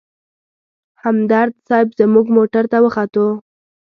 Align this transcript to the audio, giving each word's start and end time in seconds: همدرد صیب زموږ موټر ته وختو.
همدرد 1.03 1.53
صیب 1.67 1.87
زموږ 1.99 2.25
موټر 2.37 2.63
ته 2.71 2.77
وختو. 2.85 3.27